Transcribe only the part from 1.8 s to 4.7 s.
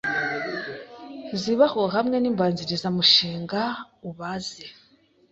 hamwe nimbanzirizamushinga ubaze